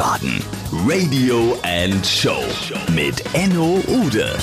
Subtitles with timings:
[0.00, 0.42] Wiesbaden
[0.88, 2.42] Radio and Show
[2.94, 4.34] mit Enno Ude.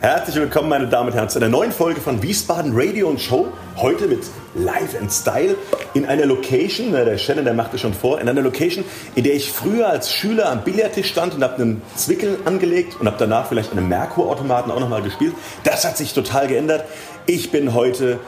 [0.00, 3.48] Herzlich willkommen, meine Damen und Herren, zu einer neuen Folge von Wiesbaden Radio und Show.
[3.76, 4.22] Heute mit
[4.54, 5.54] Live and Style
[5.92, 9.52] in einer Location, der Shannon, der machte schon vor, in einer Location, in der ich
[9.52, 13.72] früher als Schüler am Billardtisch stand und habe einen Zwickel angelegt und habe danach vielleicht
[13.72, 15.34] einen Merkur-Automaten auch nochmal gespielt.
[15.64, 16.86] Das hat sich total geändert.
[17.26, 18.18] Ich bin heute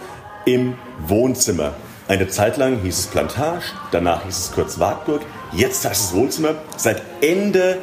[0.45, 0.75] im
[1.07, 1.73] Wohnzimmer.
[2.09, 6.51] Eine Zeit lang hieß es Plantage, danach hieß es kurz Wartburg, jetzt heißt es Wohnzimmer.
[6.77, 7.79] Seit Ende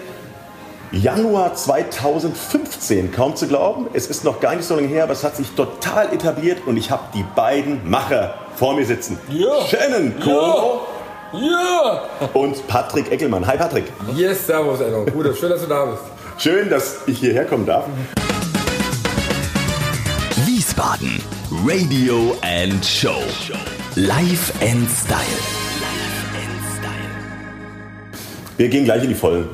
[0.94, 3.88] Januar 2015, kaum zu glauben.
[3.94, 6.78] Es ist noch gar nicht so lange her, aber es hat sich total etabliert und
[6.78, 9.20] ich habe die beiden Macher vor mir sitzen.
[9.28, 9.60] Ja.
[9.68, 10.80] Shannon Kuhn
[11.42, 12.04] Ja!
[12.34, 13.46] und Patrick Eckelmann.
[13.46, 13.86] Hi Patrick.
[14.16, 15.04] Yes, servus, Enno.
[15.06, 16.04] Gut, schön, dass du da bist.
[16.38, 17.86] Schön, dass ich hierher kommen darf.
[20.46, 21.22] Wiesbaden
[21.66, 23.22] Radio and Show.
[23.96, 25.20] Live and Style.
[28.58, 29.50] Wir gehen gleich in die Vollen.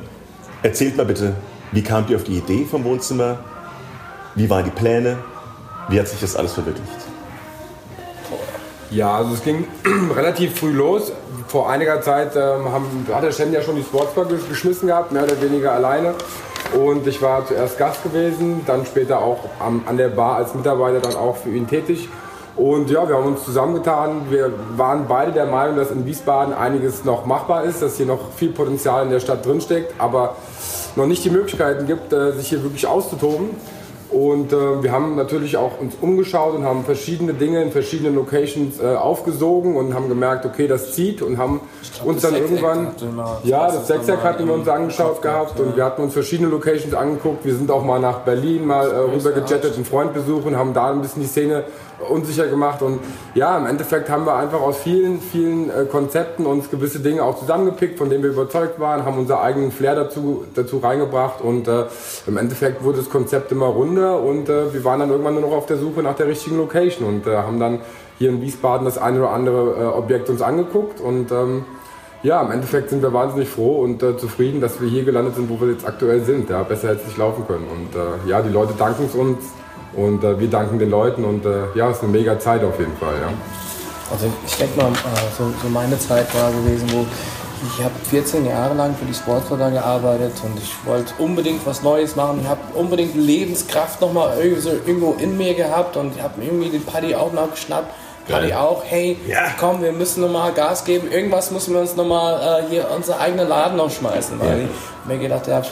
[0.63, 1.33] Erzählt mal bitte,
[1.71, 3.39] wie kamt ihr auf die Idee vom Wohnzimmer?
[4.35, 5.17] Wie waren die Pläne?
[5.89, 6.89] Wie hat sich das alles verwirklicht?
[8.91, 9.67] Ja, also es ging
[10.15, 11.11] relativ früh los.
[11.47, 15.11] Vor einiger Zeit ähm, haben, hat der Shen ja schon die Sportsbar ges- geschmissen gehabt,
[15.11, 16.13] mehr oder weniger alleine.
[16.73, 20.99] Und ich war zuerst Gast gewesen, dann später auch am, an der Bar als Mitarbeiter
[20.99, 22.07] dann auch für ihn tätig.
[22.59, 24.23] Und ja, wir haben uns zusammengetan.
[24.29, 28.33] Wir waren beide der Meinung, dass in Wiesbaden einiges noch machbar ist, dass hier noch
[28.35, 30.35] viel Potenzial in der Stadt drinsteckt, aber
[30.97, 33.51] noch nicht die Möglichkeiten gibt, äh, sich hier wirklich auszutoben.
[34.09, 38.81] Und äh, wir haben natürlich auch uns umgeschaut und haben verschiedene Dinge in verschiedenen Locations
[38.81, 41.61] äh, aufgesogen und haben gemerkt, okay, das zieht und haben
[42.03, 42.87] uns dann irgendwann,
[43.43, 47.45] ja, das Sechseck hatten wir uns angeschaut gehabt und wir hatten uns verschiedene Locations angeguckt.
[47.45, 50.89] Wir sind auch mal nach Berlin mal äh, rüber gejettet, einen Freund besuchen, haben da
[50.89, 51.65] ein bisschen die Szene
[52.07, 52.99] unsicher gemacht und
[53.33, 57.39] ja, im Endeffekt haben wir einfach aus vielen, vielen äh, Konzepten uns gewisse Dinge auch
[57.39, 61.85] zusammengepickt, von denen wir überzeugt waren, haben unseren eigenen Flair dazu, dazu reingebracht und äh,
[62.27, 65.51] im Endeffekt wurde das Konzept immer runder und äh, wir waren dann irgendwann nur noch
[65.51, 67.81] auf der Suche nach der richtigen Location und äh, haben dann
[68.17, 71.65] hier in Wiesbaden das eine oder andere äh, Objekt uns angeguckt und ähm,
[72.21, 75.49] ja, im Endeffekt sind wir wahnsinnig froh und äh, zufrieden, dass wir hier gelandet sind,
[75.49, 76.49] wo wir jetzt aktuell sind.
[76.49, 77.65] Ja, besser hätte es nicht laufen können.
[77.69, 79.37] Und äh, ja, die Leute danken es uns
[79.93, 82.79] und äh, wir danken den Leuten und äh, ja, es ist eine mega Zeit auf
[82.79, 83.15] jeden Fall.
[83.21, 83.29] Ja.
[84.11, 84.95] Also ich denke mal, äh,
[85.37, 87.05] so, so meine Zeit war gewesen, wo
[87.67, 92.15] ich habe 14 Jahre lang für die Sportförder gearbeitet und ich wollte unbedingt was Neues
[92.15, 92.39] machen.
[92.41, 96.69] Ich habe unbedingt Lebenskraft nochmal irgendwie so irgendwo in mir gehabt und ich habe irgendwie
[96.69, 97.93] den Paddy auch noch geschnappt.
[98.29, 99.39] Paddy auch, hey, Ja.
[99.59, 101.11] komm, wir müssen nochmal Gas geben.
[101.11, 104.39] Irgendwas müssen wir uns nochmal äh, hier unser eigenen Laden noch schmeißen.
[104.39, 104.63] Weil Ja.
[104.65, 105.65] ich mir gedacht habe,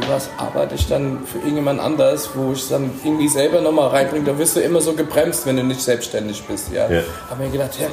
[0.00, 4.24] für, was arbeite ich dann für irgendjemand anders, wo ich dann irgendwie selber nochmal reinbringe.
[4.24, 6.72] Da wirst du immer so gebremst, wenn du nicht selbstständig bist.
[6.72, 6.88] Ja.
[6.90, 7.02] Ja.
[7.28, 7.88] Habe mir gedacht, ja,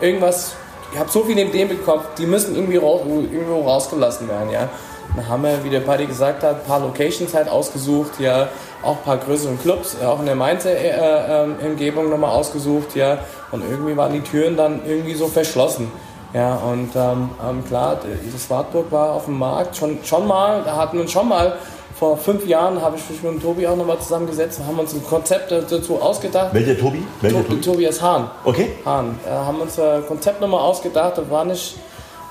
[0.00, 0.54] irgendwas,
[0.92, 4.50] ich habe so viele Ideen Kopf, die müssen irgendwie raus, irgendwo rausgelassen werden.
[4.50, 4.68] Ja.
[5.16, 8.48] Dann haben wir, wie der Paddy gesagt hat, ein paar Locations halt ausgesucht, ja,
[8.82, 13.18] auch ein paar größere Clubs, äh, auch in der Mainzer-Umgebung nochmal ausgesucht, ja,
[13.50, 15.90] und irgendwie waren die Türen dann irgendwie so verschlossen.
[16.32, 17.98] Ja, und ähm, ähm, klar,
[18.32, 21.56] das Wartburg war auf dem Markt schon, schon mal, da hatten wir schon mal,
[21.98, 24.94] vor fünf Jahren habe ich mich mit dem Tobi auch nochmal zusammengesetzt und haben uns
[24.94, 26.54] ein Konzept dazu ausgedacht.
[26.54, 27.02] Welcher Tobi?
[27.20, 28.30] Welcher Tobi, Tobias Hahn.
[28.44, 28.70] Okay.
[28.86, 29.18] Hahn.
[29.26, 31.76] Äh, haben uns ein Konzept nochmal ausgedacht, das war nicht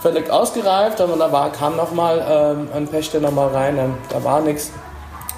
[0.01, 4.39] völlig ausgereift, aber da war, kam nochmal ähm, ein Pächter nochmal rein, ähm, da war
[4.41, 4.71] nichts.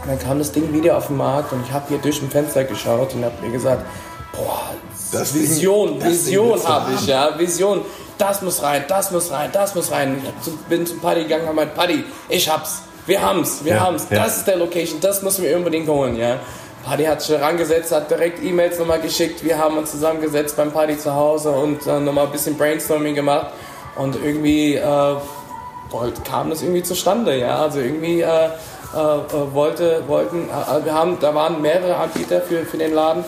[0.06, 2.64] Dann kam das Ding wieder auf den Markt und ich habe hier durch ein Fenster
[2.64, 3.84] geschaut und habe mir gesagt,
[4.34, 4.62] boah,
[5.12, 7.82] Das Vision, Vision habe ich, ja, Vision.
[8.22, 10.22] Das muss rein, das muss rein, das muss rein.
[10.46, 13.80] Ich bin zum Paddy gegangen und hab gemeint, Paddy, ich hab's, wir haben's, wir Ja,
[13.80, 14.06] haben's.
[14.12, 14.24] ja.
[14.24, 16.36] Das ist der Location, das müssen wir unbedingt holen, ja.
[16.86, 19.44] Paddy hat sich rangesetzt, hat direkt E-Mails nochmal geschickt.
[19.44, 23.48] Wir haben uns zusammengesetzt beim Paddy zu Hause und äh, nochmal ein bisschen Brainstorming gemacht.
[23.96, 25.16] Und irgendwie äh,
[25.90, 27.58] wollt, kam das irgendwie zustande, ja.
[27.60, 28.48] Also irgendwie äh, äh,
[28.98, 33.24] äh, wollte, wollten, äh, wir haben, da waren mehrere Anbieter für, für den Laden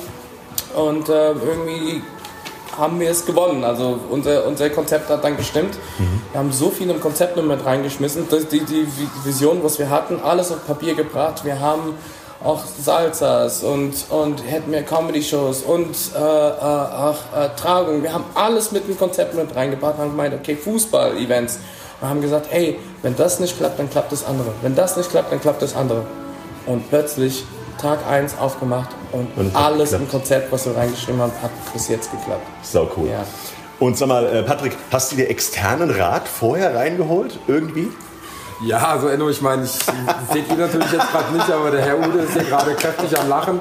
[0.75, 2.01] und äh, irgendwie
[2.77, 3.63] haben wir es gewonnen.
[3.63, 5.77] Also unser, unser Konzept hat dann gestimmt.
[6.31, 8.27] Wir haben so viel im Konzept noch mit reingeschmissen.
[8.29, 8.87] Das, die, die
[9.23, 11.45] Vision, was wir hatten, alles auf Papier gebracht.
[11.45, 11.95] Wir haben
[12.43, 18.03] auch Salsas und, und hätten wir Comedy-Shows und äh, äh, auch äh, Tragungen.
[18.03, 19.97] Wir haben alles mit dem Konzept mit reingebracht.
[19.97, 21.59] Haben gemeint, okay, Fußball-Events.
[21.99, 24.49] Wir haben gesagt, hey, wenn das nicht klappt, dann klappt das andere.
[24.61, 26.03] Wenn das nicht klappt, dann klappt das andere.
[26.65, 27.45] Und plötzlich
[27.83, 30.03] Tag 1 aufgemacht und, Und alles geklappt.
[30.03, 32.47] im Konzept, was wir reingeschrieben haben, hat bis jetzt geklappt.
[32.61, 33.09] Sau cool.
[33.09, 33.25] Ja.
[33.79, 37.37] Und sag mal, äh, Patrick, hast du dir externen Rat vorher reingeholt?
[37.47, 37.89] Irgendwie?
[38.65, 41.97] Ja, also Enno, ich meine, ich seht ihr natürlich jetzt gerade nicht, aber der Herr
[41.99, 43.59] Ude ist hier gerade kräftig am Lachen.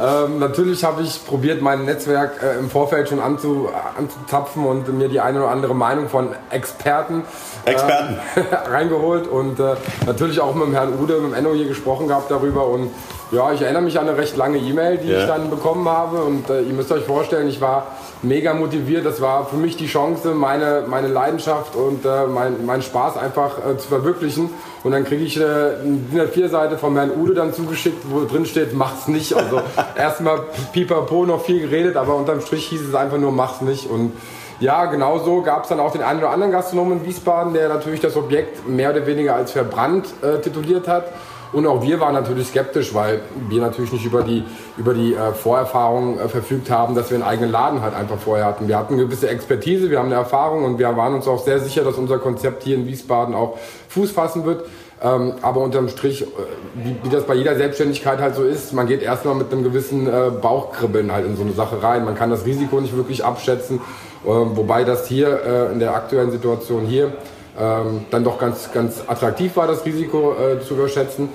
[0.00, 3.68] Ähm, natürlich habe ich probiert, mein Netzwerk äh, im Vorfeld schon anzu,
[3.98, 7.24] anzuzapfen und mir die eine oder andere Meinung von Experten,
[7.64, 8.18] Experten.
[8.36, 9.74] Äh, reingeholt und äh,
[10.06, 12.90] natürlich auch mit dem Herrn Ude, mit dem Enno hier gesprochen gehabt darüber und
[13.30, 15.20] ja, ich erinnere mich an eine recht lange E-Mail, die Ja.
[15.20, 17.86] ich dann bekommen habe und äh, ihr müsst euch vorstellen, ich war
[18.22, 19.04] mega motiviert.
[19.04, 23.58] Das war für mich die Chance, meine, meine Leidenschaft und äh, mein, meinen Spaß einfach
[23.58, 24.50] äh, zu verwirklichen.
[24.82, 28.74] Und dann kriege ich äh, eine DIN-A4-Seite von Herrn Ude dann zugeschickt, wo drin steht,
[28.74, 29.34] mach's nicht.
[29.34, 29.60] Also
[29.96, 30.40] erstmal
[30.72, 33.88] pipapo noch viel geredet, aber unterm Strich hieß es einfach nur, mach's nicht.
[33.90, 34.12] Und
[34.60, 37.68] ja, genau so gab es dann auch den einen oder anderen Gastronomen in Wiesbaden, der
[37.68, 41.06] natürlich das Objekt mehr oder weniger als verbrannt äh, tituliert hat.
[41.54, 44.42] Und auch wir waren natürlich skeptisch, weil wir natürlich nicht über die,
[44.76, 48.44] über die äh, Vorerfahrung äh, verfügt haben, dass wir einen eigenen Laden halt einfach vorher
[48.44, 48.66] hatten.
[48.66, 51.60] Wir hatten eine gewisse Expertise, wir haben eine Erfahrung und wir waren uns auch sehr
[51.60, 53.56] sicher, dass unser Konzept hier in Wiesbaden auch
[53.88, 54.64] Fuß fassen wird.
[55.00, 56.26] Ähm, aber unterm Strich, äh,
[56.74, 60.08] wie, wie das bei jeder Selbstständigkeit halt so ist, man geht erstmal mit einem gewissen
[60.08, 62.04] äh, Bauchkribbeln halt in so eine Sache rein.
[62.04, 63.76] Man kann das Risiko nicht wirklich abschätzen,
[64.24, 67.12] äh, wobei das hier äh, in der aktuellen Situation hier
[67.58, 71.28] ähm, dann doch ganz, ganz attraktiv war, das Risiko äh, zu überschätzen.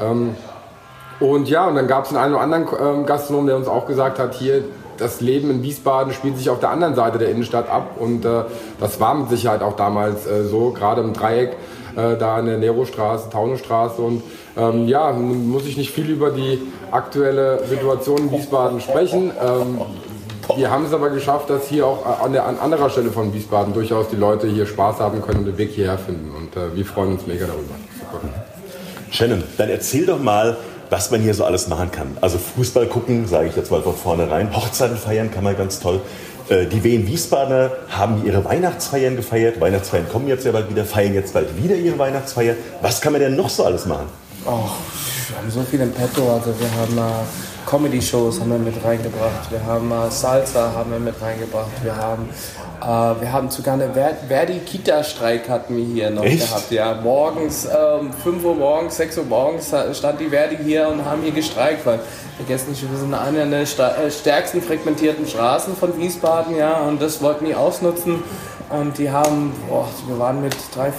[0.00, 0.36] Ähm,
[1.20, 4.18] und ja, und dann gab es einen, oder anderen ähm, Gastronom, der uns auch gesagt
[4.18, 4.64] hat, hier,
[4.98, 7.96] das Leben in Wiesbaden spielt sich auf der anderen Seite der Innenstadt ab.
[7.98, 8.44] Und äh,
[8.80, 11.52] das war mit Sicherheit auch damals äh, so, gerade im Dreieck,
[11.96, 14.00] äh, da in der Nerostraße, Taunusstraße.
[14.00, 14.22] Und
[14.56, 19.30] ähm, ja, nun muss ich nicht viel über die aktuelle Situation in Wiesbaden sprechen.
[19.42, 19.80] Ähm,
[20.56, 23.74] wir haben es aber geschafft, dass hier auch an, der, an anderer Stelle von Wiesbaden
[23.74, 26.34] durchaus die Leute hier Spaß haben können und den Weg hierher finden.
[26.34, 27.74] Und äh, wir freuen uns mega darüber.
[27.98, 28.20] Super.
[29.10, 30.56] Shannon, dann erzähl doch mal,
[30.90, 32.16] was man hier so alles machen kann.
[32.20, 34.54] Also Fußball gucken, sage ich jetzt mal von vornherein.
[34.54, 36.00] Hochzeiten feiern kann man ganz toll.
[36.48, 39.60] Äh, Die Wien Wiesbadener haben ihre Weihnachtsfeiern gefeiert.
[39.60, 42.54] Weihnachtsfeiern kommen jetzt ja bald wieder, feiern jetzt bald wieder ihre Weihnachtsfeier.
[42.82, 44.06] Was kann man denn noch so alles machen?
[44.48, 44.70] Oh,
[45.28, 46.32] wir haben so viel im Petto.
[46.32, 49.50] Also wir haben äh, Comedy-Shows haben wir mit reingebracht.
[49.50, 51.72] Wir haben äh, Salsa haben wir mit reingebracht.
[51.82, 52.28] Wir haben,
[52.80, 56.46] äh, wir haben sogar eine Ver Verdi-Kita-Streik hatten wir hier noch Echt?
[56.46, 56.70] gehabt.
[56.70, 61.22] Ja, morgens, ähm, 5 Uhr morgens, 6 Uhr morgens stand die Verdi hier und haben
[61.22, 61.98] hier gestreikt, weil
[62.36, 67.20] vergessen nicht, wir sind eine der äh, stärksten frequentierten Straßen von Wiesbaden, ja, und das
[67.20, 68.22] wollten die ausnutzen.
[68.68, 70.94] Und die haben, boah, wir waren mit 300,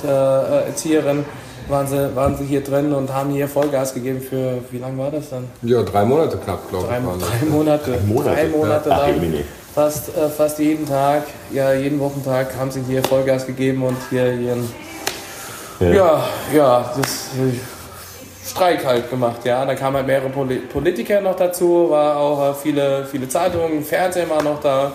[0.00, 1.24] 400 äh, Erzieherinnen,
[1.68, 5.10] waren sie, waren sie hier drin und haben hier Vollgas gegeben für, wie lange war
[5.10, 5.44] das dann?
[5.62, 7.06] Ja, drei Monate knapp, glaube Drei, ich.
[7.06, 7.28] waren das.
[7.28, 7.98] drei Monate.
[8.06, 8.96] Monate, Drei Monate ja.
[8.98, 9.34] Lang.
[9.74, 14.32] Fast, äh, fast jeden Tag, ja, jeden Wochentag haben sie hier Vollgas gegeben und hier
[14.32, 14.70] ihren,
[15.80, 16.24] ja,
[16.54, 19.64] ja, das äh, Streik halt gemacht, ja.
[19.64, 24.30] Da kamen halt mehrere Poli Politiker noch dazu, war auch äh, viele, viele Zeitungen, Fernsehen
[24.30, 24.92] war noch da.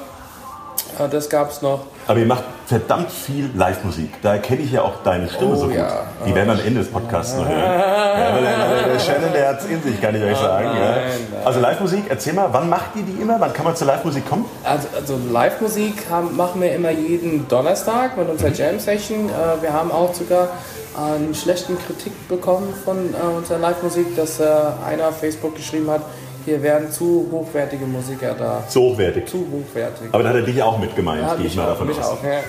[0.97, 1.81] Ja, das gab's noch.
[2.07, 4.09] Aber ihr macht verdammt viel Live-Musik.
[4.21, 5.75] Da erkenne ich ja auch deine Stimme Oh, so gut.
[5.75, 6.01] ja.
[6.25, 7.59] Die werden wir am Ende des Podcasts noch hören.
[7.59, 10.65] Ja, der, der Shannon, der hat es in sich, kann ich euch sagen.
[10.65, 10.73] ja.
[10.73, 11.01] nein,
[11.31, 11.41] nein.
[11.45, 13.39] Also Live-Musik, erzähl mal, wann macht ihr die immer?
[13.39, 14.45] Wann kann man zur Live-Musik kommen?
[14.63, 16.05] Also, also Live-Musik
[16.35, 19.29] machen wir immer jeden Donnerstag mit unserer Jam-Session.
[19.29, 20.49] Äh, wir haben auch sogar
[20.97, 24.45] einen schlechten Kritik bekommen von äh, unserer Live-Musik, dass äh,
[24.87, 26.01] einer auf Facebook geschrieben hat,
[26.49, 28.63] hier werden zu hochwertige Musiker da.
[28.67, 29.27] So hochwertig.
[29.27, 30.07] Zu hochwertig.
[30.11, 32.05] Aber da hat er dich auch mit gemeint, Ja, gehe ich mal davon mich aus.
[32.05, 32.39] auch, ja.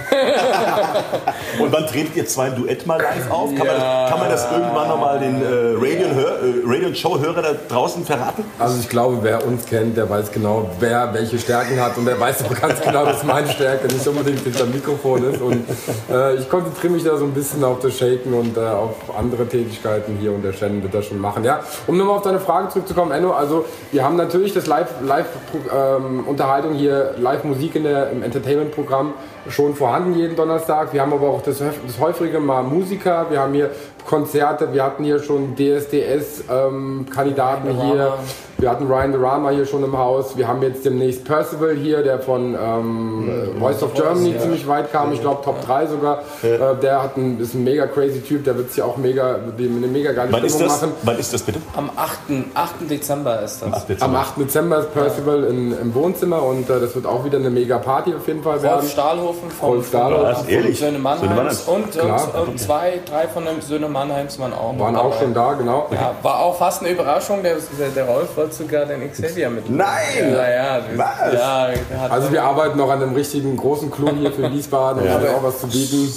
[1.62, 3.50] Und wann tretet ihr zwei ein Duett mal live auf?
[3.54, 3.72] Kann, Ja.
[3.72, 7.54] man, das, kann man das irgendwann nochmal den äh, Radio- und Hör- äh, Radio- da
[7.68, 8.44] draußen verraten?
[8.58, 12.18] Also ich glaube, wer uns kennt, der weiß genau, wer welche Stärken hat und der
[12.18, 15.40] weiß auch ganz genau, dass meine Stärke nicht unbedingt hinter Mikrofon ist.
[15.40, 15.64] Und
[16.10, 19.46] äh, ich konzentriere mich da so ein bisschen auf das Shaken und äh, auf andere
[19.46, 21.44] Tätigkeiten hier und der Shannon wird das schon machen.
[21.44, 27.14] Ja, um nochmal auf deine Frage zurückzukommen, Enno, also wir haben natürlich das Live-Unterhaltung hier,
[27.18, 29.14] Live-Musik in der, im Entertainment-Programm
[29.48, 30.92] schon vorhanden jeden Donnerstag.
[30.92, 33.70] Wir haben aber auch das, das häufige mal Musiker, wir haben hier
[34.06, 38.14] Konzerte, wir hatten hier schon DSDS-Kandidaten Ryan hier.
[38.60, 40.36] Wir hatten Ryan the Rama hier schon im Haus.
[40.36, 45.12] Wir haben jetzt demnächst Percival hier, der von ähm, Voice of Germany ziemlich weit kam.
[45.14, 46.18] Ich glaube Top 3 sogar.
[46.42, 48.44] Äh, der hat ein, ist ein mega crazy Typ.
[48.44, 50.92] Der wird sich auch mega, eine mega geile Wann Stimmung machen.
[51.04, 51.58] Wann ist das bitte?
[51.74, 52.18] Am 8.
[52.52, 52.90] 8.
[52.90, 54.02] Dezember ist das.
[54.02, 54.38] Am 8.
[54.38, 58.14] Dezember ist Percival in, im Wohnzimmer und äh, das wird auch wieder eine mega Party
[58.14, 58.80] auf jeden Fall werden.
[58.80, 60.48] Rolf Stahlhofen vom, Rolf Stahlhofen.
[60.50, 60.78] ehrlich?
[60.78, 64.80] Söhne Mannheims Söhne und, und, und zwei, drei von den Söhne Mannheims waren auch noch
[64.80, 65.24] Waren auch dabei.
[65.24, 65.88] schon da, genau.
[65.92, 67.42] Ja, war auch fast eine Überraschung.
[67.42, 69.68] Der, der, der Rolf wollte sogar den Xavier mit.
[69.70, 69.86] Nein!
[70.32, 70.80] Ja, ja.
[70.96, 71.32] Was?
[71.34, 71.68] Ja,
[72.08, 75.42] Also wir arbeiten noch an einem richtigen großen Clou hier für Wiesbaden und haben auch
[75.42, 76.08] was zu bieten.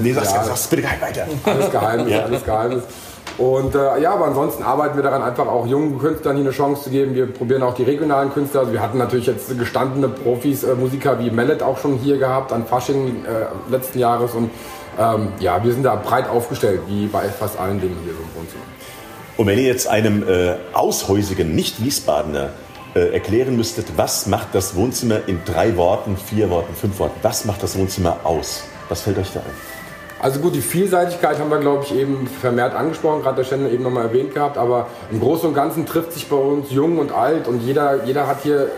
[0.00, 0.44] Nee, sag's, Ja.
[0.44, 1.26] sag's bitte gleich weiter.
[1.44, 2.82] Alles Geheimnis, alles Geheimnis.
[3.38, 6.84] Und äh, ja, aber ansonsten arbeiten wir daran, einfach auch jungen Künstlern hier eine Chance
[6.84, 7.14] zu geben.
[7.14, 8.60] Wir probieren auch die regionalen Künstler.
[8.60, 12.52] Also wir hatten natürlich jetzt gestandene Profis, äh, Musiker wie Mellet auch schon hier gehabt
[12.52, 14.50] an Fasching äh, letzten Jahres und
[14.98, 18.40] ähm, ja, wir sind da breit aufgestellt, wie bei fast allen Dingen hier so im
[18.40, 18.62] Wohnzimmer.
[19.36, 22.50] Und wenn ihr jetzt einem äh, aushäusigen Nicht-Wiesbadener
[22.94, 27.44] äh, erklären müsstet, was macht das Wohnzimmer in drei Worten, vier Worten, fünf Worten, was
[27.44, 28.64] macht das Wohnzimmer aus?
[28.88, 29.46] Was fällt euch da ein?
[30.18, 33.82] Also gut, die Vielseitigkeit haben wir, glaube ich, eben vermehrt angesprochen, gerade der Ständer eben
[33.82, 37.46] nochmal erwähnt gehabt, aber im Großen und Ganzen trifft sich bei uns jung und alt
[37.46, 38.70] und jeder, jeder hat hier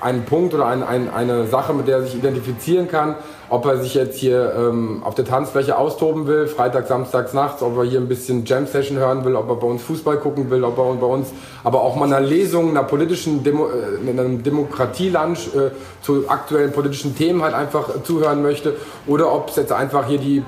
[0.00, 3.16] einen Punkt oder ein, ein, eine Sache, mit der er sich identifizieren kann.
[3.48, 7.76] Ob er sich jetzt hier ähm, auf der Tanzfläche austoben will, Freitag, Samstags, Nachts, ob
[7.78, 10.76] er hier ein bisschen Jam-Session hören will, ob er bei uns Fußball gucken will, ob
[10.78, 11.28] er bei uns
[11.62, 15.70] aber auch mal einer Lesung, einer politischen Demo, äh, einem Demokratie-Lunch äh,
[16.02, 18.74] zu aktuellen politischen Themen halt einfach zuhören möchte
[19.06, 20.42] oder ob es jetzt einfach hier die, äh,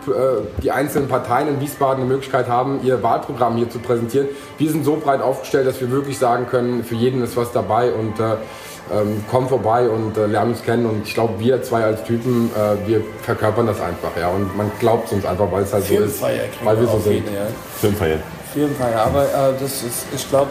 [0.63, 4.27] die einzelnen Parteien in Wiesbaden eine Möglichkeit haben, ihr Wahlprogramm hier zu präsentieren.
[4.59, 7.93] Wir sind so breit aufgestellt, dass wir wirklich sagen können, für jeden ist was dabei
[7.93, 8.37] und äh,
[8.93, 10.87] ähm, komm vorbei und äh, lern uns kennen.
[10.87, 14.29] Und ich glaube, wir zwei als Typen, äh, wir verkörpern das einfach, ja.
[14.29, 17.27] Und man glaubt es uns einfach, weil es halt so ist, weil wir so sind.
[17.27, 17.47] Ja.
[17.81, 18.19] Filmfeier.
[18.53, 20.51] Filmfeier, aber äh, das ist, ich glaube,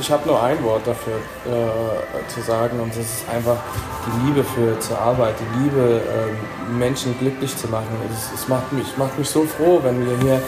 [0.00, 1.14] ich habe nur ein Wort dafür
[1.46, 3.56] äh, zu sagen und das ist einfach
[4.04, 7.86] die Liebe für zur Arbeit, die Liebe, ähm, Menschen glücklich zu machen.
[8.12, 10.42] Es, es macht, mich, macht mich so froh, wenn wir hier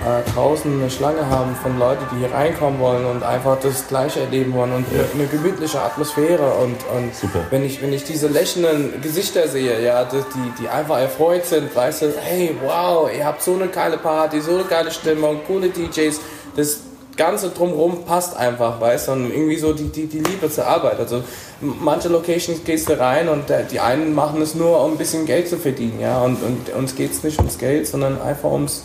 [0.00, 4.20] äh, draußen eine Schlange haben von Leuten, die hier reinkommen wollen und einfach das Gleiche
[4.20, 5.04] erleben wollen und ja.
[5.14, 7.40] eine, gemütliche Atmosphäre und, und Super.
[7.50, 10.18] wenn ich wenn ich diese lächelnden Gesichter sehe, ja, die
[10.62, 14.52] die einfach erfreut sind, weißt du, hey, wow, ihr habt so eine geile Party, so
[14.54, 16.18] eine geile Stimmung, coole DJs,
[16.56, 16.80] das
[17.16, 20.98] Ganze drumherum passt einfach, weißt du, und irgendwie so die, die, die Liebe zur Arbeit.
[20.98, 21.22] Also
[21.60, 25.46] manche Locations gehst du rein und die einen machen es nur, um ein bisschen Geld
[25.46, 28.84] zu verdienen, ja, und, und uns geht es nicht ums Geld, sondern einfach ums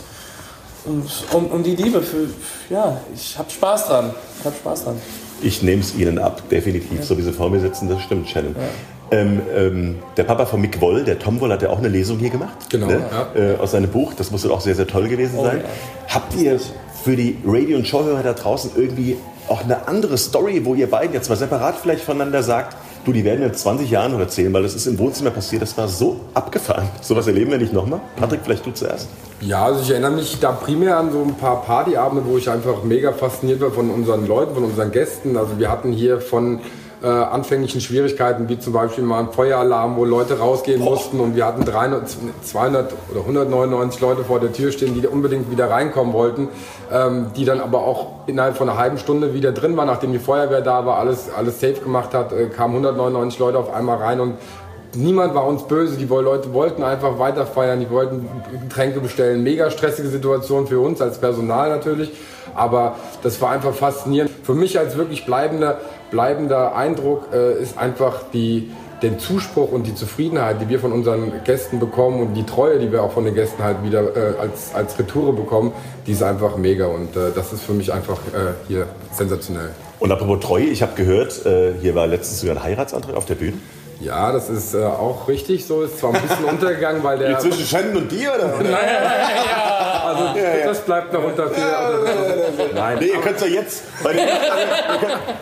[0.85, 2.01] um, um die Liebe.
[2.01, 2.27] Für,
[2.69, 4.11] ja, ich habe Spaß dran.
[4.39, 5.01] Ich habe Spaß dran.
[5.41, 6.99] Ich nehme es Ihnen ab, definitiv.
[6.99, 7.03] Ja.
[7.03, 8.55] So wie Sie vor mir sitzen, das stimmt, Shannon.
[8.55, 9.17] Ja.
[9.17, 12.17] Ähm, ähm, der Papa von Mick Woll, der Tom Woll, hat ja auch eine Lesung
[12.17, 12.69] hier gemacht.
[12.69, 12.87] Genau.
[12.87, 13.03] Ne?
[13.35, 13.53] Ja.
[13.53, 14.13] Äh, aus seinem Buch.
[14.15, 15.63] Das muss auch sehr, sehr toll gewesen oh, sein.
[16.07, 16.59] Habt ihr
[17.03, 21.13] für die Radio- und Showhörer da draußen irgendwie auch eine andere Story, wo ihr beiden
[21.13, 24.63] jetzt mal separat vielleicht voneinander sagt, du, die werden in 20 Jahren noch erzählen, weil
[24.63, 26.89] das ist im Wohnzimmer passiert, das war so abgefahren.
[27.01, 28.01] Sowas erleben wir nicht nochmal.
[28.15, 29.07] Patrick, vielleicht du zuerst.
[29.41, 32.83] Ja, also ich erinnere mich da primär an so ein paar Partyabende, wo ich einfach
[32.83, 35.37] mega fasziniert war von unseren Leuten, von unseren Gästen.
[35.37, 36.59] Also wir hatten hier von
[37.03, 40.91] äh, anfänglichen Schwierigkeiten, wie zum Beispiel mal ein Feueralarm, wo Leute rausgehen Boah.
[40.91, 42.03] mussten und wir hatten 300,
[42.43, 46.49] 200 oder 199 Leute vor der Tür stehen, die unbedingt wieder reinkommen wollten,
[46.91, 50.19] ähm, die dann aber auch innerhalb von einer halben Stunde wieder drin waren, nachdem die
[50.19, 54.19] Feuerwehr da war, alles, alles safe gemacht hat, äh, kamen 199 Leute auf einmal rein
[54.19, 54.35] und
[54.95, 58.27] niemand war uns böse, die Leute wollten einfach weiter feiern, die wollten
[58.63, 59.43] Getränke bestellen.
[59.43, 62.11] Mega stressige Situation für uns als Personal natürlich,
[62.55, 64.31] aber das war einfach faszinierend.
[64.43, 65.79] Für mich als wirklich bleibender
[66.11, 68.71] bleibender Eindruck äh, ist einfach die,
[69.01, 72.91] den Zuspruch und die Zufriedenheit, die wir von unseren Gästen bekommen und die Treue, die
[72.91, 75.73] wir auch von den Gästen halt wieder äh, als, als Retoure bekommen,
[76.07, 79.69] die ist einfach mega und äh, das ist für mich einfach äh, hier sensationell.
[79.99, 83.35] Und apropos Treue, ich habe gehört, äh, hier war letztens sogar ein Heiratsantrag auf der
[83.35, 83.57] Bühne.
[83.99, 85.81] Ja, das ist äh, auch richtig so.
[85.83, 87.39] Ist zwar ein bisschen untergegangen, weil der.
[87.39, 88.47] Zwischen Shannon und dir, oder?
[88.47, 91.63] Nein, ja, also ja, das bleibt noch unter vier.
[91.63, 91.89] Ja,
[92.73, 92.97] Nein.
[92.99, 93.83] Nee, ihr könnt es ja jetzt.
[94.03, 94.19] Den,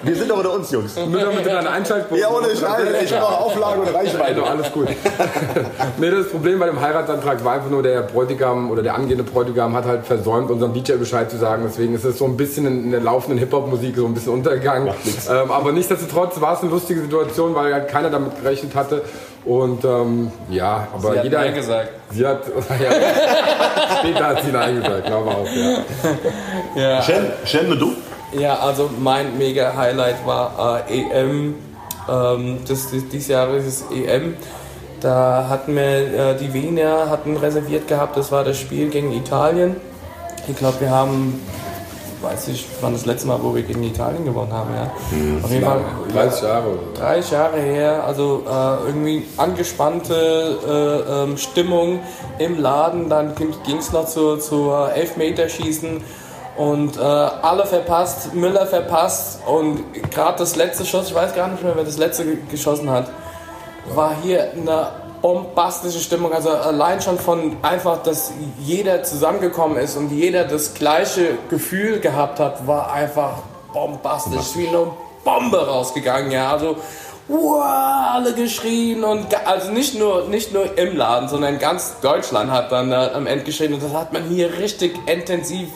[0.03, 0.95] wir sind doch unter uns, Jungs.
[0.95, 2.21] Nur damit du deine Einschaltquote.
[2.21, 3.03] Ja, ohne Scheiß.
[3.03, 4.35] Ich brauche Auflage und Reichweite.
[4.35, 4.87] Doch, alles gut.
[5.97, 9.75] nee, das Problem bei dem Heiratsantrag war einfach nur, der Bräutigam oder der angehende Bräutigam
[9.75, 11.63] hat halt versäumt, unserem DJ Bescheid zu sagen.
[11.65, 14.93] Deswegen ist es so ein bisschen in der laufenden Hip-Hop-Musik so ein bisschen untergegangen.
[15.29, 19.01] Ähm, aber nichtsdestotrotz war es eine lustige Situation, weil halt keiner damit gerechnet hatte.
[19.45, 21.39] Und ähm, ja, aber sie jeder.
[21.39, 21.89] Hat Nein gesagt.
[22.11, 22.43] Sie hat.
[22.69, 25.47] Ja, später hat sie Nein gesagt, glaube auch,
[26.75, 26.81] ja.
[26.81, 27.01] ja.
[27.01, 27.93] Shen, Shen, du?
[28.37, 31.55] Ja, also mein mega Highlight war äh, EM.
[32.09, 34.35] Ähm, das, das, dieses Jahr ist es EM.
[34.99, 39.75] Da hatten wir äh, die Wiener hatten reserviert gehabt, das war das Spiel gegen Italien.
[40.47, 41.41] Ich glaube, wir haben
[42.23, 44.69] weiß ich, wann das letzte Mal, wo wir gegen Italien gewonnen haben.
[44.73, 44.91] Ja.
[45.11, 45.43] Mhm.
[45.43, 45.81] Auf jeden Fall
[46.13, 46.79] 30 Jahre.
[46.97, 51.99] 30 Jahre her, also äh, irgendwie angespannte äh, ähm, Stimmung
[52.39, 53.09] im Laden.
[53.09, 56.01] Dann ging es noch zu, zu äh, Elfmeterschießen
[56.55, 61.63] und äh, alle verpasst, Müller verpasst und gerade das letzte Schuss, ich weiß gar nicht
[61.63, 63.09] mehr, wer das letzte geschossen hat,
[63.95, 66.33] war hier eine bombastische Stimmung.
[66.33, 72.39] Also allein schon von einfach, dass jeder zusammengekommen ist und jeder das gleiche Gefühl gehabt
[72.39, 73.37] hat, war einfach
[73.71, 74.55] bombastisch.
[74.55, 74.91] Wie eine
[75.23, 76.51] Bombe rausgegangen, ja.
[76.51, 76.75] Also
[77.29, 77.63] wow,
[78.13, 82.91] alle geschrien und also nicht nur nicht nur im Laden, sondern ganz Deutschland hat dann
[82.91, 85.69] äh, am Ende geschrien und das hat man hier richtig intensiv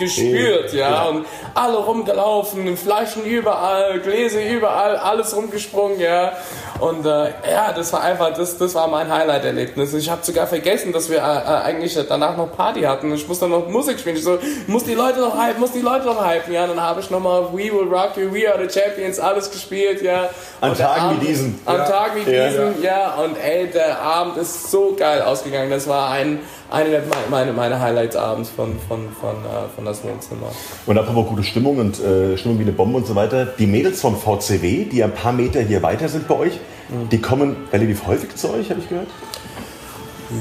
[0.00, 0.90] gespürt, ja.
[0.90, 1.02] ja.
[1.04, 6.32] Und alle rumgelaufen, Flaschen überall, Gläser überall, alles rumgesprungen, ja.
[6.80, 9.92] Und äh, ja, das war einfach, das, das war mein Highlight-Erlebnis.
[9.92, 13.12] Ich habe sogar vergessen, dass wir äh, äh, eigentlich danach noch Party hatten.
[13.12, 14.16] Ich muss dann noch Musik spielen.
[14.16, 16.54] Ich so, muss die Leute noch hypen, muss die Leute noch hypen.
[16.54, 20.00] Ja, dann habe ich nochmal We Will Rock You, We Are the Champions, alles gespielt,
[20.00, 20.30] ja.
[20.62, 21.60] An Tagen Abend, wie diesen.
[21.66, 21.84] An ja.
[21.84, 22.90] Tagen wie ja, diesen, ja.
[22.90, 23.14] ja.
[23.22, 25.70] Und ey, der Abend ist so geil ausgegangen.
[25.70, 30.02] Das war ein eine der meine, meine Highlights abends von, von, von, äh, von das
[30.04, 30.50] Wohnzimmer.
[30.86, 33.46] Und apropos gute Stimmung und äh, Stimmung wie eine Bombe und so weiter.
[33.46, 36.54] Die Mädels vom VCW, die ein paar Meter hier weiter sind bei euch,
[36.88, 37.08] mhm.
[37.08, 39.08] die kommen relativ häufig zu euch, habe ich gehört?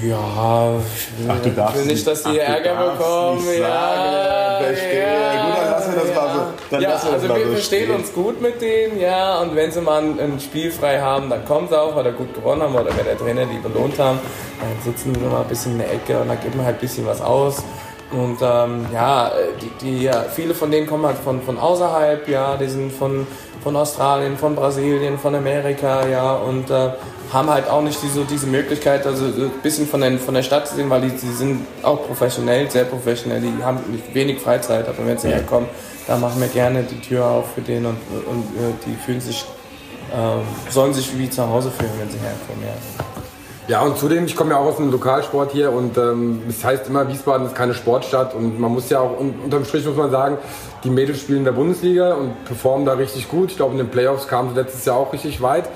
[0.03, 3.43] Ja, ich will, Ach, du darfst will nicht, dass die Ach, Ärger bekommen.
[3.60, 5.01] ja, verstehe.
[5.01, 6.15] Ja, gut, dann lassen wir das ja.
[6.15, 6.39] mal so.
[6.69, 9.39] Dann ja, also wir, verstehen uns gut mit denen, ja.
[9.39, 12.36] Und wenn sie mal ein Spiel frei haben, dann kommen sie auch, weil wir gut
[12.36, 14.19] gewonnen haben oder wenn der Trainer die belohnt haben,
[14.60, 16.81] dann sitzen sie mal ein bisschen in der Ecke und dann geben wir halt ein
[16.81, 17.63] bisschen was aus.
[18.12, 19.31] Und ähm, ja,
[19.62, 23.25] die, die, ja, viele von denen kommen halt von, von außerhalb, ja, die sind von,
[23.63, 26.89] von Australien, von Brasilien, von Amerika, ja, und äh,
[27.31, 30.67] haben halt auch nicht diese, diese Möglichkeit, also ein bisschen von der, von der Stadt
[30.67, 33.79] zu sehen, weil die, die sind auch professionell, sehr professionell, die haben
[34.13, 35.69] wenig Freizeit, aber wenn sie herkommen,
[36.07, 39.45] da machen wir gerne die Tür auf für den und, und äh, die fühlen sich,
[40.12, 43.05] äh, sollen sich wie zu Hause fühlen, wenn sie herkommen, ja.
[43.67, 46.88] Ja, und zudem, ich komme ja auch aus dem Lokalsport hier und ähm, es heißt
[46.88, 50.39] immer, Wiesbaden ist keine Sportstadt und man muss ja auch, unterm Strich muss man sagen,
[50.83, 53.51] die Mädels spielen in der Bundesliga und performen da richtig gut.
[53.51, 55.69] Ich glaube, in den Playoffs kamen sie letztes Jahr auch richtig weit.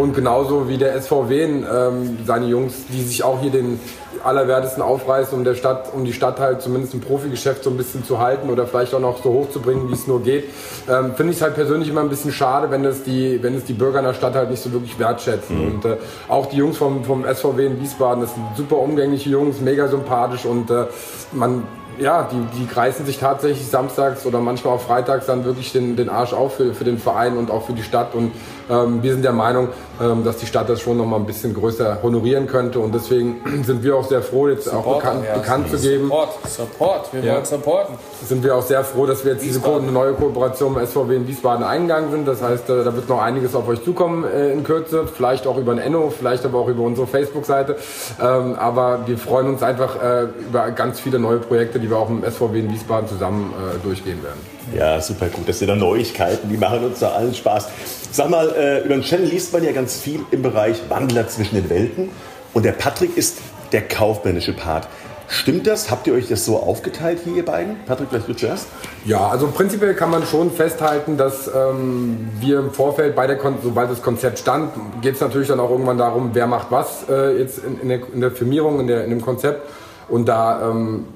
[0.00, 3.78] Und genauso wie der SVW, ähm, seine Jungs, die sich auch hier den
[4.24, 8.02] allerwertesten aufreißen, um, der Stadt, um die Stadt halt zumindest im Profigeschäft so ein bisschen
[8.02, 10.44] zu halten oder vielleicht auch noch so hoch zu bringen, wie es nur geht.
[10.88, 13.64] Ähm, Finde ich es halt persönlich immer ein bisschen schade, wenn es die, wenn es
[13.64, 15.58] die Bürger in der Stadt halt nicht so wirklich wertschätzen.
[15.58, 15.74] Mhm.
[15.74, 19.60] Und äh, auch die Jungs vom, vom SVW in Wiesbaden, das sind super umgängliche Jungs,
[19.60, 20.86] mega sympathisch und äh,
[21.32, 21.64] man
[21.98, 26.08] ja, die, die reißen sich tatsächlich samstags oder manchmal auch freitags dann wirklich den, den
[26.08, 28.14] Arsch auf für, für den Verein und auch für die Stadt.
[28.14, 28.32] Und
[28.70, 29.68] ähm, wir sind der Meinung,
[30.00, 32.78] ähm, dass die Stadt das schon noch mal ein bisschen größer honorieren könnte.
[32.78, 36.04] Und deswegen sind wir auch sehr froh, jetzt Supporter, auch bekannt, ja, bekannt zu geben.
[36.04, 37.34] Support, Support, wir ja.
[37.34, 37.94] wollen supporten.
[38.24, 39.82] Sind wir auch sehr froh, dass wir jetzt Wiesbaden.
[39.82, 42.28] diese neue Kooperation mit SVW in Wiesbaden eingegangen sind.
[42.28, 45.06] Das heißt, äh, da wird noch einiges auf euch zukommen äh, in Kürze.
[45.06, 47.76] Vielleicht auch über ein Enno, vielleicht aber auch über unsere Facebook-Seite.
[48.20, 52.08] Ähm, aber wir freuen uns einfach äh, über ganz viele neue Projekte, die wir auch
[52.08, 54.59] mit SVW in Wiesbaden zusammen durchgehen werden.
[54.76, 55.48] Ja, super gut.
[55.48, 57.68] Das sind dann Neuigkeiten, die machen uns da allen Spaß.
[58.12, 61.56] Sag mal, äh, über den Channel liest man ja ganz viel im Bereich Wandler zwischen
[61.56, 62.10] den Welten.
[62.52, 63.38] Und der Patrick ist
[63.72, 64.88] der kaufmännische Part.
[65.28, 65.92] Stimmt das?
[65.92, 67.76] Habt ihr euch das so aufgeteilt hier, ihr beiden?
[67.86, 68.66] Patrick, vielleicht du zuerst?
[69.04, 73.88] Ja, also prinzipiell kann man schon festhalten, dass ähm, wir im Vorfeld, bei der sobald
[73.88, 77.58] das Konzept stand, geht es natürlich dann auch irgendwann darum, wer macht was äh, jetzt
[77.58, 79.68] in, in, der, in, der, Firmierung, in, der, in dem Konzept.
[80.08, 81.06] Und da ähm,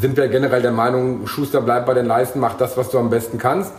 [0.00, 3.10] sind wir generell der Meinung, Schuster bleibt bei den Leisten, mach das, was du am
[3.10, 3.72] besten kannst.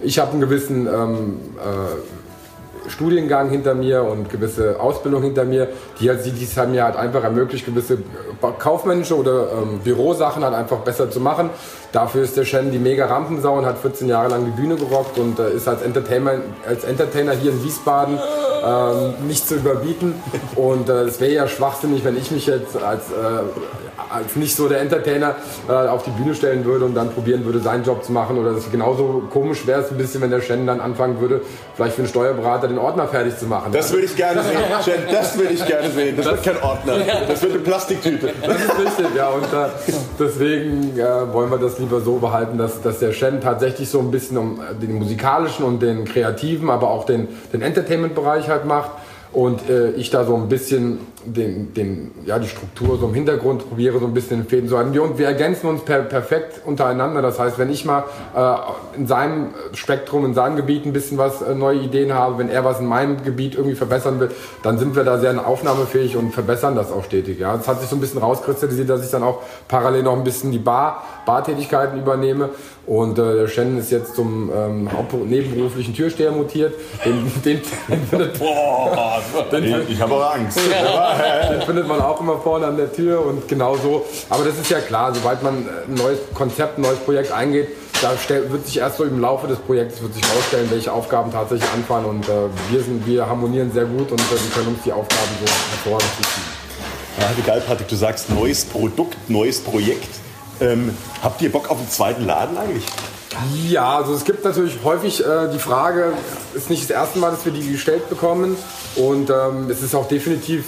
[0.00, 5.68] Ich habe einen gewissen ähm, äh, Studiengang hinter mir und gewisse Ausbildung hinter mir,
[6.00, 7.98] die, halt, die es mir halt einfach ermöglicht, gewisse
[8.58, 11.50] kaufmännische oder ähm, Bürosachen halt einfach besser zu machen.
[11.92, 15.18] Dafür ist der Shen die mega Rampensau und hat 14 Jahre lang die Bühne gerockt
[15.18, 16.32] und äh, ist als Entertainer,
[16.66, 18.18] als Entertainer hier in Wiesbaden
[18.64, 20.14] ähm, nicht zu überbieten.
[20.56, 23.42] Und äh, es wäre ja schwachsinnig, wenn ich mich jetzt als, äh,
[24.12, 25.36] als nicht so der Entertainer
[25.68, 28.38] äh, auf die Bühne stellen würde und dann probieren würde, seinen Job zu machen.
[28.38, 31.40] Oder das genauso komisch wäre es ein bisschen, wenn der Shen dann anfangen würde,
[31.74, 33.72] vielleicht für einen Steuerberater den Ordner fertig zu machen.
[33.72, 34.58] Das würde ich gerne sehen.
[34.84, 36.16] Shen, das würde ich gerne sehen.
[36.16, 36.94] Das, das wird kein Ordner.
[37.28, 38.32] Das wird eine Plastiktüte.
[38.42, 39.28] Das ist richtig, ja.
[39.28, 43.88] Und äh, deswegen äh, wollen wir das lieber so behalten, dass, dass der Shen tatsächlich
[43.88, 48.64] so ein bisschen um den musikalischen und den kreativen, aber auch den, den Entertainment-Bereich halt
[48.64, 48.90] macht
[49.32, 53.68] und äh, ich da so ein bisschen den, den, ja, die Struktur so im Hintergrund
[53.68, 54.92] probiere, so ein bisschen den Fäden zu halten.
[54.92, 57.22] Wir, wir ergänzen uns per, perfekt untereinander.
[57.22, 58.04] Das heißt, wenn ich mal
[58.34, 62.48] äh, in seinem Spektrum, in seinem Gebiet ein bisschen was, äh, neue Ideen habe, wenn
[62.48, 64.30] er was in meinem Gebiet irgendwie verbessern will,
[64.62, 67.38] dann sind wir da sehr aufnahmefähig und verbessern das auch stetig.
[67.38, 67.54] Ja.
[67.54, 70.52] Es hat sich so ein bisschen rauskristallisiert, dass ich dann auch parallel noch ein bisschen
[70.52, 72.50] die Bar, Bartätigkeiten übernehme.
[72.86, 74.88] Und äh, der Shannon ist jetzt zum ähm,
[75.26, 76.74] nebenberuflichen Türsteher mutiert.
[77.04, 80.58] Den, den, den findet, Boah, den, ich, ich habe auch Angst.
[81.52, 84.04] den findet man auch immer vorne an der Tür und genau so.
[84.30, 87.68] Aber das ist ja klar, sobald man ein neues Konzept, ein neues Projekt eingeht,
[88.00, 91.70] da wird sich erst so im Laufe des Projekts wird sich herausstellen, welche Aufgaben tatsächlich
[91.70, 92.06] anfallen.
[92.06, 92.32] Und äh,
[92.70, 96.10] wir, sind, wir harmonieren sehr gut und äh, wir können uns die Aufgaben so hervorragend
[96.16, 96.62] ziehen.
[97.20, 100.08] Ja, geil, Patrick, du sagst neues Produkt, neues Projekt.
[100.60, 102.84] Ähm, habt ihr Bock auf einen zweiten Laden eigentlich?
[103.68, 106.12] Ja, also es gibt natürlich häufig äh, die Frage,
[106.54, 108.56] ist nicht das erste Mal, dass wir die gestellt bekommen
[108.96, 110.64] und ähm, es ist auch definitiv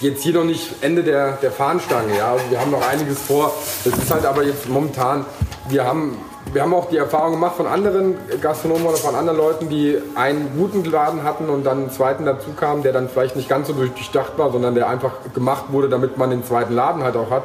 [0.00, 2.16] jetzt hier noch nicht Ende der, der Fahnenstange.
[2.16, 2.32] Ja?
[2.32, 3.52] Also wir haben noch einiges vor.
[3.84, 5.24] Es ist halt aber jetzt momentan
[5.68, 6.16] wir haben,
[6.52, 10.56] wir haben auch die Erfahrung gemacht von anderen Gastronomen oder von anderen Leuten, die einen
[10.56, 13.72] guten Laden hatten und dann einen zweiten dazu kam, der dann vielleicht nicht ganz so
[13.72, 17.44] durchdacht war, sondern der einfach gemacht wurde, damit man den zweiten Laden halt auch hat.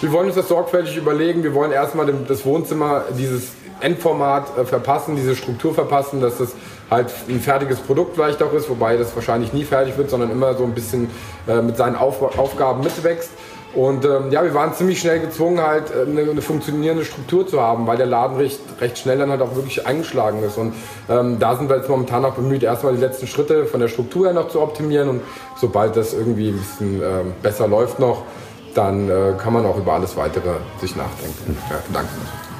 [0.00, 1.42] Wir wollen uns das sorgfältig überlegen.
[1.42, 6.52] Wir wollen erstmal das Wohnzimmer, dieses Endformat äh, verpassen, diese Struktur verpassen, dass das
[6.92, 10.54] halt ein fertiges Produkt vielleicht auch ist, wobei das wahrscheinlich nie fertig wird, sondern immer
[10.54, 11.10] so ein bisschen
[11.48, 13.30] äh, mit seinen Auf Aufgaben mitwächst.
[13.74, 17.60] Und ähm, ja, wir waren ziemlich schnell gezwungen, halt äh, eine, eine, funktionierende Struktur zu
[17.60, 20.58] haben, weil der Laden recht, recht schnell dann halt auch wirklich eingeschlagen ist.
[20.58, 20.74] Und
[21.08, 24.26] ähm, da sind wir jetzt momentan auch bemüht, erstmal die letzten Schritte von der Struktur
[24.26, 25.08] her noch zu optimieren.
[25.08, 25.22] Und
[25.56, 27.06] sobald das irgendwie ein bisschen äh,
[27.42, 28.24] besser läuft noch,
[28.74, 31.56] dann äh, kann man auch über alles weitere sich nachdenken.
[31.70, 32.10] Ja, danke.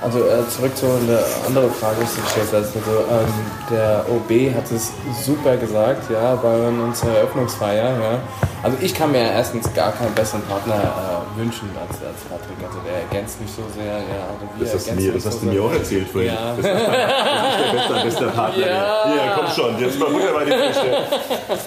[0.03, 2.77] Also äh, zurück zu einer anderen Frage, die du gestellt hast.
[2.77, 3.33] Also, ähm,
[3.71, 4.93] der OB hat es
[5.25, 8.01] super gesagt, ja, bei unserer Eröffnungsfeier.
[8.01, 8.19] Ja.
[8.62, 12.59] Also ich kann mir erstens gar keinen besseren Partner äh, wünschen als, als Patrick.
[12.64, 13.98] Also der ergänzt mich so sehr.
[13.98, 14.29] Ja,
[14.61, 16.33] das hast, mir, das hast so du mir auch erzählt vorhin.
[16.33, 16.55] Ja.
[16.57, 18.66] Das, ist der beste, bester Partner.
[18.66, 19.16] Ja.
[19.16, 20.96] ja, komm schon, jetzt mal Mutter bei die Fische.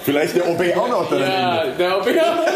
[0.04, 2.46] Vielleicht der OB auch noch dann Ja, der OB auch noch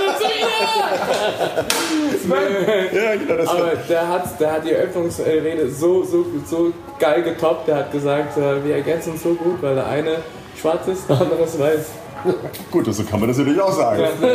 [2.92, 7.68] ja, genau, das Aber der hat, der hat die Eröffnungsrede so, so, so geil getoppt.
[7.68, 10.18] Der hat gesagt, äh, wir ergänzen uns so gut, weil der eine
[10.58, 11.86] schwarz ist, der andere ist weiß.
[12.70, 14.04] Gut, so kann man das natürlich auch sagen.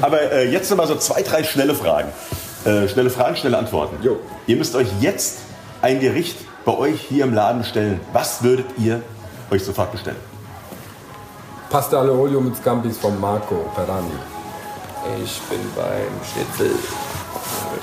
[0.00, 2.08] Aber äh, jetzt nochmal so zwei, drei schnelle Fragen.
[2.64, 3.96] Äh, schnelle Fragen, schnelle Antworten.
[4.02, 4.16] Jo.
[4.46, 5.38] Ihr müsst euch jetzt
[5.82, 8.00] ein Gericht bei euch hier im Laden bestellen.
[8.12, 9.02] Was würdet ihr
[9.50, 10.18] euch sofort bestellen?
[11.70, 14.08] Pasta alle olio mit Scampis von Marco Perani.
[15.22, 16.74] Ich bin beim Schnitzel.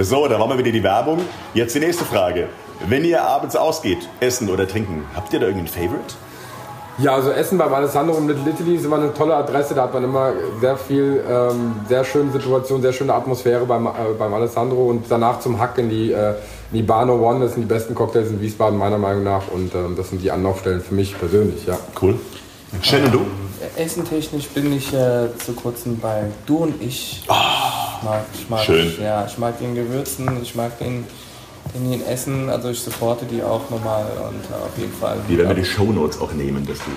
[0.00, 1.20] so, da waren wir wieder die Werbung.
[1.54, 2.48] Jetzt die nächste Frage.
[2.88, 6.16] Wenn ihr abends ausgeht, essen oder trinken, habt ihr da irgendeinen Favorite?
[6.98, 9.74] Ja, also Essen beim Alessandro und Little Italy ist immer eine tolle Adresse.
[9.74, 13.90] Da hat man immer sehr viel, ähm, sehr schöne Situation, sehr schöne Atmosphäre beim, äh,
[14.16, 14.90] beim Alessandro.
[14.90, 16.34] Und danach zum Hack in die, äh,
[16.70, 17.40] in die Bano One.
[17.40, 19.48] Das sind die besten Cocktails in Wiesbaden meiner Meinung nach.
[19.52, 21.76] Und ähm, das sind die Anlaufstellen für mich persönlich, ja.
[22.00, 22.16] Cool.
[22.82, 23.20] Shannon, du?
[23.76, 27.24] Essentechnisch bin ich äh, zu kurzem bei Du und ich.
[27.28, 28.92] Oh, ich mag, ich mag, schön.
[29.02, 31.06] Ja, ich mag den Gewürzen, ich mag den
[31.74, 35.16] in den Essen, also ich supporte die auch nochmal und auf jeden Fall.
[35.28, 36.90] Die werden wir die Shownotes auch nehmen, dass du.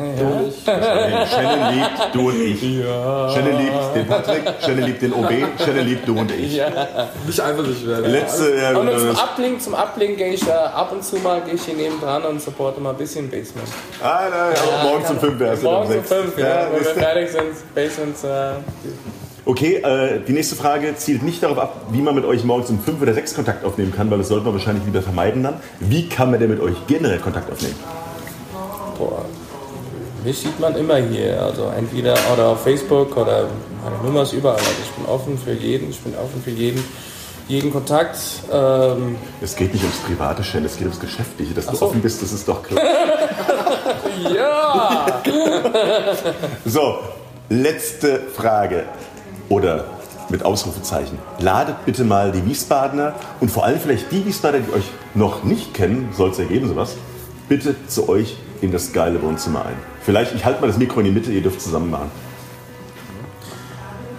[0.00, 0.12] Ja.
[0.14, 0.64] Du und ich.
[0.64, 2.62] Shannon liebt du und ich.
[2.62, 3.30] Ja.
[3.30, 6.54] Shannon liebt den Patrick, Shannon liebt den OB, Shannon liebt du und ich.
[6.54, 6.68] Ja.
[7.26, 8.10] Nicht einfach nicht werden.
[8.10, 11.54] Letzte, ja, und zum Ablink, zum Ablink gehe ich äh, ab und zu mal gehe
[11.54, 13.68] ich hier neben dran und supporte mal ein bisschen Basement.
[14.00, 16.94] Ah, nein, ja, morgens um 5 wärst du Morgens um 5, ja, ja, wenn wir
[16.94, 18.16] fertig sind, Basement.
[18.24, 22.70] Äh, Okay, äh, die nächste Frage zielt nicht darauf ab, wie man mit euch morgens
[22.70, 25.54] um 5 oder 6 Kontakt aufnehmen kann, weil das sollte man wahrscheinlich lieber vermeiden dann.
[25.80, 27.76] Wie kann man denn mit euch generell Kontakt aufnehmen?
[28.98, 29.24] Boah,
[30.24, 33.46] mich sieht man immer hier, also entweder oder auf Facebook oder
[33.82, 34.58] meine Nummer ist überall.
[34.58, 36.84] Also ich bin offen für jeden, ich bin offen für jeden
[37.50, 38.18] jeden Kontakt.
[38.52, 41.52] Ähm es geht nicht ums Private, Shen, es geht ums Geschäftliche.
[41.52, 41.86] Dass Ach du so.
[41.86, 42.82] offen bist, das ist doch klar.
[44.34, 45.22] ja!
[46.64, 47.00] so,
[47.48, 48.84] letzte Frage
[49.50, 49.84] oder
[50.30, 51.18] mit Ausrufezeichen.
[51.38, 55.74] Ladet bitte mal die Wiesbadener und vor allem vielleicht die Wiesbadener, die euch noch nicht
[55.74, 56.96] kennen, soll es ergeben sowas,
[57.48, 59.76] bitte zu euch in das geile Wohnzimmer ein.
[60.02, 62.10] Vielleicht, ich halte mal das Mikro in die Mitte, ihr dürft zusammen machen.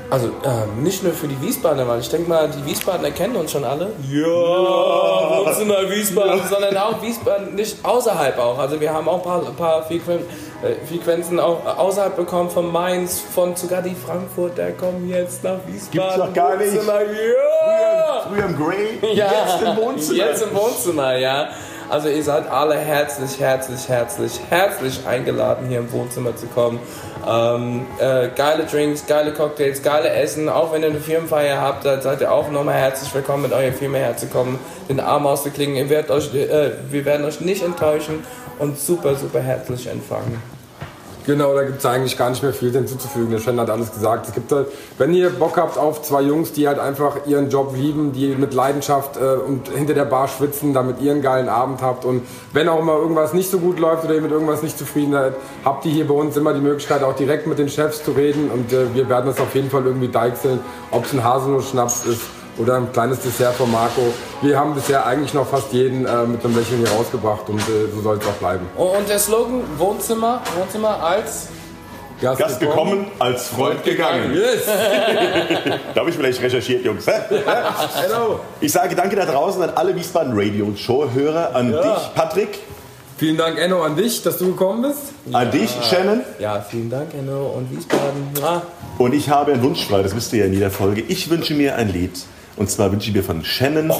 [0.09, 3.49] Also ähm, nicht nur für die Wiesbadener, weil ich denke mal, die Wiesbadener kennen uns
[3.49, 3.93] schon alle.
[4.09, 6.47] Ja, Wohnzimmer Wiesbaden, ja.
[6.47, 8.59] sondern auch Wiesbaden, nicht außerhalb auch.
[8.59, 9.83] Also wir haben auch ein paar, ein paar
[10.87, 15.91] Frequenzen auch außerhalb bekommen von Mainz, von sogar die Frankfurter kommen jetzt nach Wiesbaden.
[15.91, 16.73] Gibt's doch gar nicht.
[16.75, 16.81] Ja.
[16.81, 19.25] Früher, früher im Grey, ja.
[19.25, 20.17] jetzt im Wohnzimmer.
[20.17, 21.49] Jetzt im Wohnzimmer, ja.
[21.89, 26.79] Also ihr seid alle herzlich, herzlich, herzlich, herzlich eingeladen, hier im Wohnzimmer zu kommen.
[27.27, 30.49] Ähm, äh, geile Drinks, geile Cocktails, geile Essen.
[30.49, 33.71] Auch wenn ihr eine Firmenfeier habt, da seid ihr auch nochmal herzlich willkommen, mit eurer
[33.71, 35.75] Firma herzukommen, den Arm auszuklingen.
[35.75, 38.23] Ihr werdet euch, äh, wir werden euch nicht enttäuschen
[38.59, 40.60] und super, super herzlich empfangen.
[41.25, 43.29] Genau, da gibt es eigentlich gar nicht mehr viel hinzuzufügen.
[43.29, 44.27] Der Shen hat alles gesagt.
[44.27, 47.75] Es gibt halt, wenn ihr Bock habt auf zwei Jungs, die halt einfach ihren Job
[47.75, 51.81] lieben, die mit Leidenschaft äh, und hinter der Bar schwitzen, damit ihr einen geilen Abend
[51.81, 54.77] habt und wenn auch mal irgendwas nicht so gut läuft oder ihr mit irgendwas nicht
[54.77, 58.03] zufrieden seid, habt ihr hier bei uns immer die Möglichkeit, auch direkt mit den Chefs
[58.03, 61.23] zu reden und äh, wir werden das auf jeden Fall irgendwie deichseln, ob es ein
[61.23, 64.13] Haselnuss-Schnaps ist oder ein kleines Dessert von Marco.
[64.41, 67.91] Wir haben bisher eigentlich noch fast jeden äh, mit einem Lächeln hier rausgebracht und äh,
[67.93, 68.67] so soll es auch bleiben.
[68.77, 71.47] Und der Slogan Wohnzimmer, Wohnzimmer als
[72.21, 74.33] Gast, Gast gekommen, als Freund gegangen.
[74.35, 74.65] Yes.
[75.95, 77.07] da habe ich vielleicht recherchiert, Jungs.
[77.07, 78.39] Hello.
[78.59, 81.81] Ich sage danke da draußen an alle Wiesbaden Radio Show-Hörer, an ja.
[81.81, 82.59] dich, Patrick.
[83.17, 85.13] Vielen Dank, Enno, an dich, dass du gekommen bist.
[85.31, 85.51] An ja.
[85.51, 86.21] dich, Shannon.
[86.39, 88.29] Ja, vielen Dank, Enno und Wiesbaden.
[88.39, 88.63] Ja.
[88.97, 91.01] Und ich habe einen Wunsch frei, das wisst ihr ja in jeder Folge.
[91.01, 92.13] Ich wünsche mir ein Lied.
[92.57, 93.91] Und zwar wünsche ich mir von Shannon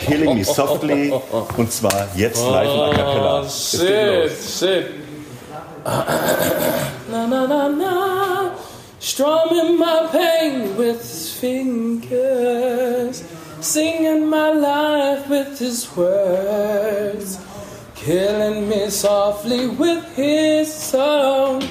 [0.00, 1.12] Killing Me Softly.
[1.56, 3.42] Und zwar jetzt live in A Cappella.
[3.42, 4.86] Oh, shit, shit.
[5.84, 8.50] na, na, na, na.
[8.98, 13.22] Strumming my pain with his fingers.
[13.60, 17.38] Singing my life with his words.
[17.94, 21.62] Killing me softly with his song.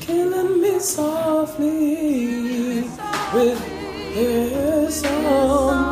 [0.00, 2.84] Killing me softly
[3.32, 3.60] with
[4.14, 5.89] his song.